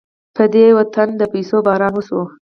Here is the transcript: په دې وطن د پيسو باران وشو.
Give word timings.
په 0.35 0.43
دې 0.53 0.65
وطن 0.77 1.09
د 1.19 1.21
پيسو 1.33 1.57
باران 1.65 1.93
وشو. 1.95 2.21